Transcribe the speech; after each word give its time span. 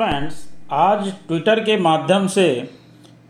Friends 0.00 0.36
आज 0.72 1.12
Twitter 1.28 1.60
के 1.60 1.76
माध्यम 1.76 2.26
से 2.26 2.46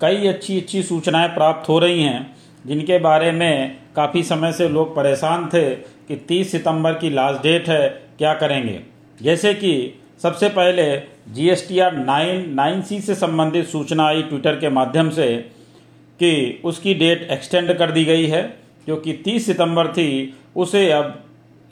कई 0.00 0.26
अच्छी 0.26 0.60
अच्छी 0.60 0.82
सूचनाएँ 0.82 1.28
प्राप्त 1.28 1.68
हो 1.68 1.78
रही 1.78 2.02
हैं, 2.02 2.36
जिनके 2.66 2.98
बारे 2.98 3.32
में 3.32 3.76
काफ़ी 3.96 4.22
समय 4.22 4.52
से 4.52 4.68
लोग 4.68 4.94
परेशान 4.96 5.46
थे 5.48 5.74
कि 5.74 6.16
30 6.28 6.52
सितंबर 6.52 6.94
की 6.94 7.10
लास्ट 7.10 7.42
डेट 7.42 7.68
है, 7.68 7.88
क्या 8.18 8.34
करेंगे? 8.34 8.80
जैसे 9.22 9.54
कि 9.54 10.00
सबसे 10.22 10.48
पहले 10.48 10.96
G 11.34 11.50
S 11.50 11.68
T 11.68 11.78
R 11.78 11.96
nine 11.96 12.54
nine 12.54 12.82
C 12.82 13.00
से 13.00 13.14
संबंधित 13.14 13.68
सूचना 13.68 14.06
आई 14.06 14.22
ट्विटर 14.22 14.56
के 14.56 14.68
माध्यम 14.68 15.10
से 15.10 15.36
कि 16.20 16.60
उसकी 16.64 16.94
डेट 16.94 17.28
एक्सटेंड 17.30 17.78
कर 17.78 17.90
दी 17.90 18.04
गई 18.04 18.26
है, 18.26 18.58
जो 18.86 18.96
कि 18.96 19.22
30 19.26 19.46
सितंबर 19.46 19.88
थी, 19.88 20.34
उसे 20.56 20.90
अब 20.90 21.24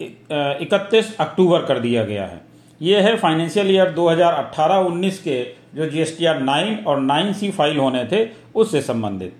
31 0.02 1.16
अक्टूबर 1.16 1.64
कर 1.64 1.78
दिया 1.78 2.04
गया 2.04 2.26
है। 2.26 2.51
ये 2.82 3.00
है 3.00 3.16
फाइनेंशियल 3.16 3.70
ईयर 3.70 3.90
2018-19 3.90 5.18
के 5.18 5.42
जो 5.74 5.86
G 5.86 6.00
S 6.00 6.16
T 6.18 6.24
R 6.26 6.40
nine 6.40 6.78
और 6.86 7.00
नाइन 7.00 7.32
सी 7.32 7.50
फ़ाइल 7.50 7.76
होने 7.78 8.04
थे, 8.04 8.26
उससे 8.54 8.80
संबंधित। 8.82 9.34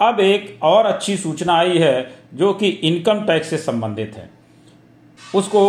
अब 0.00 0.20
एक 0.20 0.58
और 0.62 0.86
अच्छी 0.86 1.16
सूचना 1.16 1.52
आई 1.54 1.78
है, 1.78 2.10
जो 2.34 2.52
कि 2.54 2.68
इनकम 2.68 3.24
टैक्स 3.26 3.50
से 3.50 3.56
संबंधित 3.58 4.16
है। 4.16 4.28
उसको 5.34 5.62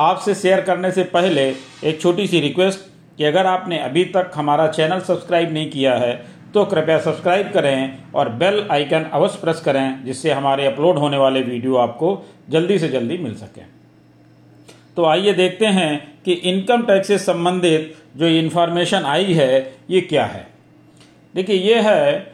आपसे 0.00 0.34
शेयर 0.34 0.60
करने 0.60 0.90
से 0.92 1.04
पहले 1.10 1.48
एक 1.84 2.00
छोटी 2.00 2.26
सी 2.26 2.40
रिक्वेस्ट 2.40 2.80
कि 3.18 3.24
अगर 3.24 3.46
आपने 3.46 3.78
अभी 3.80 4.04
तक 4.06 4.30
हमारा 4.34 4.66
चैनल 4.68 5.00
सब्सक्राइब 5.02 5.52
नहीं 5.52 5.70
किया 5.70 5.94
है 5.96 6.14
तो 6.54 6.64
कृपया 6.64 6.98
सब्सक्राइब 7.00 7.50
करें 7.52 8.12
और 8.14 8.28
बेल 8.34 8.66
आइकन 8.70 9.04
अवश्य 9.04 9.38
प्रेस 9.40 9.60
करें, 9.60 10.04
जिससे 10.04 10.30
हमारे 10.32 10.66
अपलोड 10.66 10.98
होने 10.98 11.16
वाले 11.18 11.42
वीडियो 11.42 11.76
आपको 11.78 12.22
जल्दी 12.50 12.78
से 12.78 12.88
जल्दी 12.88 13.18
मिल 13.18 13.34
सकें। 13.36 13.66
तो 14.96 15.04
आइए 15.04 15.32
देखते 15.34 15.66
हैं 15.78 16.22
कि 16.24 16.32
इनकम 16.32 16.82
टैक्स 16.82 17.08
से 17.08 17.18
संबंधित 17.18 17.96
जो 18.16 18.26
इन्फॉर्मेशन 18.28 19.04
आई 19.06 19.32
है, 19.34 19.72
ये 19.90 20.00
क्या 20.02 20.24
है। 20.26 20.46
देखिए, 21.34 21.56
ये 21.56 21.80
है 21.80 22.32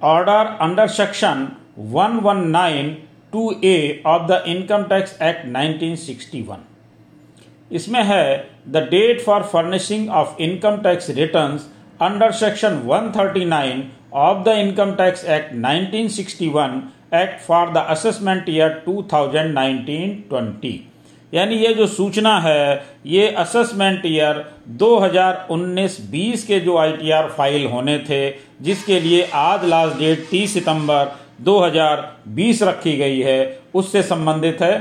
order 0.00 0.56
under 0.60 0.86
section 0.88 1.46
119 1.94 3.64
A 3.64 4.02
of 4.06 4.26
the 4.26 4.42
income 4.46 4.82
tax 4.84 5.18
act 5.22 5.46
1961 5.46 6.56
इसमें 7.70 8.02
है 8.04 8.24
the 8.68 8.76
date 8.90 9.20
for 9.20 9.42
furnishing 9.52 10.08
of 10.10 10.42
income 10.42 10.76
tax 10.82 11.10
returns 11.10 11.68
under 12.02 12.32
section 12.34 12.80
139 12.88 13.82
of 14.18 14.42
the 14.44 14.56
income 14.58 14.94
tax 14.94 15.24
act 15.26 15.52
1961 15.54 16.80
act 17.12 17.40
for 17.46 17.70
the 17.72 17.78
assessment 17.88 18.48
year 18.48 18.70
2019-20 18.88 20.78
यानी 21.32 21.56
ये 21.56 21.72
जो 21.74 21.86
सूचना 21.86 22.38
है, 22.40 22.82
ये 23.06 23.26
असेसमेंट 23.38 24.06
ईयर 24.06 24.38
2019-20 24.78 26.42
के 26.46 26.58
जो 26.60 26.76
आईटीआर 26.76 27.28
फ़ाइल 27.36 27.66
होने 27.70 27.98
थे, 28.08 28.30
जिसके 28.62 29.00
लिए 29.00 29.22
आज 29.34 29.64
लास्ट 29.64 29.98
डेट 29.98 30.26
30 30.32 30.46
सितंबर 30.54 31.12
2020 31.44 32.62
रखी 32.62 32.96
गई 32.96 33.20
है, 33.20 33.60
उससे 33.74 34.02
संबंधित 34.02 34.62
है 34.62 34.78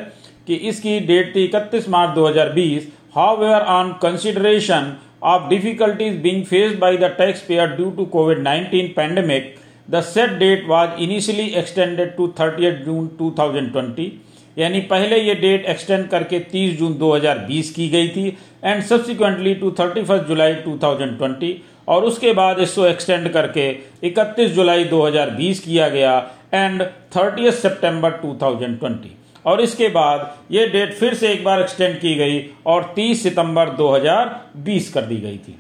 कि 0.48 0.56
इसकी 0.70 1.00
डेट 1.08 1.36
थी 1.36 1.44
इकतीस 1.46 1.90
March 1.90 2.18
2020 2.18 2.88
however 3.42 3.62
on 3.76 3.92
consideration 4.02 4.96
of 5.24 5.50
difficulties 5.50 6.22
being 6.22 6.44
faced 6.46 6.80
by 6.80 6.98
the 6.98 7.16
tax 7.18 7.42
payer 7.48 7.68
due 7.76 7.90
to 7.92 8.06
Covid 8.08 8.40
19 8.48 8.88
pandemic 8.96 9.56
the 9.90 10.02
set 10.06 10.38
date 10.40 10.68
was 10.68 11.02
initially 11.02 11.48
extended 11.60 12.16
to 12.16 12.28
30 12.40 12.84
June 12.86 13.10
2020 13.22 14.10
यानी 14.58 14.80
पहले 14.90 15.20
ये 15.20 15.36
डेट 15.36 15.66
एक्सटेंड 15.66 16.08
करके 16.10 16.40
30 16.54 16.78
जून 16.80 16.94
2020 17.00 17.70
की 17.76 17.88
गई 17.90 18.08
थी 18.16 18.28
and 18.64 18.84
subsequently 18.84 19.54
to 19.56 19.72
thirty 19.80 20.04
first 20.04 20.28
July 20.28 20.56
2020 20.68 21.54
और 21.88 22.04
उसके 22.06 22.34
बाद 22.34 22.60
इसको 22.60 22.86
एक्सटेंड 22.86 23.30
करके 23.34 23.70
31 24.10 24.54
जुलाई 24.56 24.86
2020 24.90 25.60
किया 25.60 25.88
गया 25.90 26.18
एंड 26.54 26.84
थर्टी 27.16 27.52
सितंबर 27.52 28.20
2020 28.26 29.16
और 29.46 29.62
इसके 29.62 29.88
बाद 29.90 30.34
ये 30.52 30.68
डेट 30.68 30.94
फिर 30.94 31.14
से 31.14 31.32
एक 31.34 31.44
बार 31.44 31.62
एक्सटेंड 31.62 32.00
की 32.00 32.14
गई, 32.16 32.40
और 32.68 32.94
30 32.98 33.24
सितंबर 33.24 33.70
2020 33.78 34.90
कर 34.90 35.02
दी 35.02 35.16
गई 35.16 35.38
थी। 35.38 35.56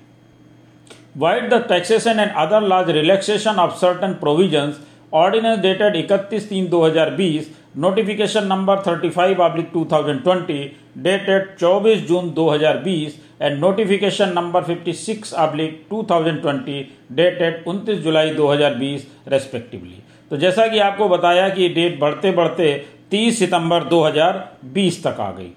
Vide 1.15 1.49
the 1.49 1.63
taxation 1.69 2.19
and 2.19 2.31
other 2.37 2.61
laws 2.67 2.89
relaxation 2.91 3.55
of 3.59 3.75
certain 3.77 4.13
provisions 4.19 4.79
ordinance 5.13 5.59
dated 5.59 5.95
इकतीस 5.95 6.49
तीन 6.49 6.67
2020 6.69 7.45
notification 7.77 8.45
number 8.47 8.81
35 8.83 9.39
oblique 9.39 9.71
2020 9.73 10.59
dated 11.03 11.47
24 11.59 12.05
June 12.07 12.29
2020 12.37 13.17
and 13.41 13.59
notification 13.59 14.33
number 14.33 14.63
56 14.63 15.33
oblique 15.45 15.81
2020 15.93 16.83
dated 17.17 17.63
29 17.67 18.03
July 18.03 18.33
2020 18.35 19.07
respectively 19.31 20.03
तो 20.31 20.37
जैसा 20.37 20.67
कि 20.67 20.79
आपको 20.87 21.07
बताया 21.09 21.47
कि 21.49 21.69
डेट 21.75 21.99
बढ़ते 21.99 22.31
बढ़ते 22.39 22.69
30 23.13 23.39
सितंबर 23.39 23.89
2020 23.93 25.03
तक 25.03 25.19
आ 25.19 25.31
गई। 25.31 25.51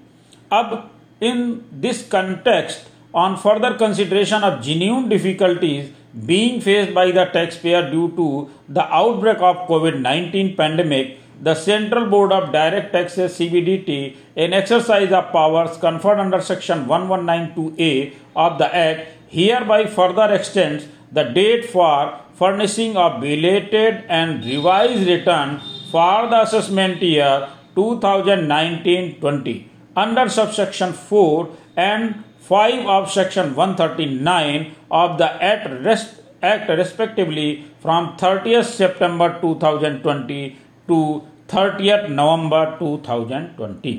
अब 0.51 0.89
in 1.23 1.45
this 1.81 2.03
context 2.07 2.91
on 3.13 3.37
further 3.37 3.75
consideration 3.75 4.43
of 4.43 4.61
genuine 4.61 5.07
difficulties 5.07 5.91
being 6.25 6.61
faced 6.61 6.93
by 6.93 7.11
the 7.11 7.25
taxpayer 7.25 7.89
due 7.89 8.09
to 8.15 8.49
the 8.69 8.83
outbreak 8.93 9.37
of 9.37 9.67
COVID-19 9.67 10.55
pandemic, 10.57 11.19
the 11.41 11.55
Central 11.55 12.05
Board 12.05 12.31
of 12.31 12.51
Direct 12.51 12.91
Taxes 12.93 13.33
CBDT, 13.33 14.15
in 14.35 14.53
exercise 14.53 15.11
of 15.11 15.31
powers 15.31 15.77
conferred 15.77 16.19
under 16.19 16.41
Section 16.41 16.85
1192A 16.85 18.13
of 18.35 18.57
the 18.57 18.75
Act, 18.75 19.07
hereby 19.27 19.85
further 19.85 20.33
extends 20.33 20.87
the 21.11 21.23
date 21.23 21.65
for 21.65 22.19
furnishing 22.33 22.95
of 22.97 23.21
belated 23.21 24.03
and 24.07 24.43
revised 24.45 25.07
return 25.07 25.59
for 25.91 26.27
the 26.29 26.41
assessment 26.41 27.01
year 27.01 27.49
2019-20 27.75 29.67
under 29.95 30.27
subsection 30.29 30.93
4 30.93 31.49
and 31.75 32.23
5 32.43 32.85
of 32.87 33.09
section 33.09 33.55
139 33.55 34.75
of 34.91 35.17
the 35.17 35.29
act, 35.41 35.69
rest, 35.81 36.21
act 36.43 36.69
respectively 36.69 37.65
from 37.79 38.17
30th 38.17 38.65
September 38.65 39.37
2020 39.41 40.57
to 40.87 41.23
30th 41.49 42.09
November 42.11 42.63
2020 42.79 43.93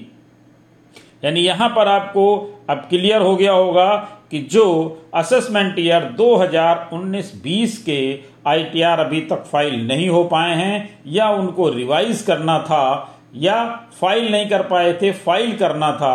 यानी 1.24 1.40
यहाँ 1.40 1.68
पर 1.76 1.88
आपको 1.88 2.24
अब 2.70 2.78
clear 2.88 3.22
हो 3.22 3.34
गया 3.36 3.52
होगा 3.52 3.88
कि 4.30 4.40
जो 4.52 4.64
असेसमेंट 5.14 5.78
ईयर 5.78 6.02
2019-20 6.20 7.76
के 7.86 7.98
आईटीआर 8.46 8.98
अभी 8.98 9.20
तक 9.30 9.44
फ़ाइल 9.52 9.86
नहीं 9.86 10.08
हो 10.08 10.22
पाए 10.32 10.54
हैं 10.56 10.76
या 11.16 11.28
उनको 11.36 11.68
रिवाइज 11.74 12.22
करना 12.26 12.58
था 12.68 12.84
या 13.44 13.56
फ़ाइल 14.00 14.30
नहीं 14.32 14.48
कर 14.50 14.62
पाए 14.68 14.92
थे 15.02 15.12
फ़ाइल 15.24 15.56
करना 15.58 15.90
था 16.02 16.14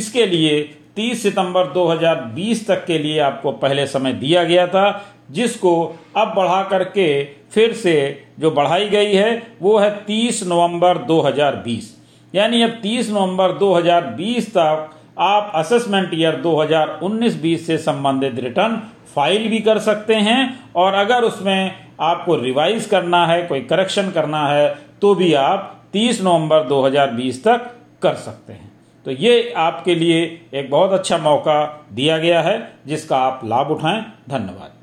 इसके 0.00 0.26
लिए 0.26 0.58
30 0.96 1.22
सितंबर 1.22 1.66
2020 1.72 2.66
तक 2.68 2.84
के 2.86 2.98
लिए 2.98 3.18
आपको 3.20 3.52
पहले 3.54 3.86
समय 3.86 4.12
दिया 4.14 4.44
गया 4.44 4.66
था, 4.66 5.04
जिसको 5.30 5.72
अब 6.16 6.32
बढ़ा 6.36 6.62
करके 6.62 7.24
फिर 7.52 7.72
से 7.74 7.94
जो 8.40 8.50
बढ़ाई 8.50 8.88
गई 8.88 9.14
है, 9.14 9.42
वो 9.62 9.78
है 9.78 9.90
30 10.06 10.42
नवंबर 10.44 10.98
2020 11.06 11.94
यानी 12.34 12.62
अब 12.62 12.80
30 12.82 13.10
नवंबर 13.10 13.52
2020 13.58 14.48
तक 14.50 14.90
आप 15.20 15.52
असेसमेंट 15.54 16.10
ईयर 16.14 16.40
2019-20 16.42 17.66
से 17.66 17.78
संबंधित 17.78 18.38
रिटर्न 18.38 18.76
फ़ाइल 19.14 19.48
भी 19.48 19.58
कर 19.60 19.78
सकते 19.78 20.14
हैं, 20.16 20.58
और 20.74 20.94
अगर 20.94 21.24
उसमें 21.24 21.74
आपको 22.00 22.36
रिवाइज 22.36 22.86
करना 22.86 23.26
है, 23.26 23.42
कोई 23.42 23.60
करेक्शन 23.62 24.10
करना 24.10 24.46
है 24.48 24.68
तो 25.02 25.14
भी 25.14 25.32
आप 25.34 25.72
30 25.92 26.20
नवंबर 26.22 26.66
2020 26.68 27.42
तक 27.44 27.70
कर 28.02 28.14
सकते 28.16 28.52
हैं। 28.52 28.72
तो 29.06 29.12
ये 29.12 29.52
आपके 29.56 29.94
लिए 29.94 30.48
एक 30.54 30.70
बहुत 30.70 30.92
अच्छा 30.92 31.18
मौका 31.18 31.86
दिया 31.92 32.18
गया 32.18 32.42
है, 32.42 32.72
जिसका 32.86 33.18
आप 33.18 33.40
लाभ 33.44 33.70
उठाएँ। 33.70 34.04
धन्यवाद। 34.28 34.75